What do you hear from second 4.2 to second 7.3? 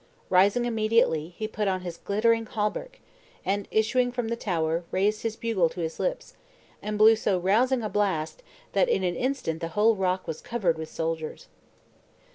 the tower, raised his bugle to his lips, and blew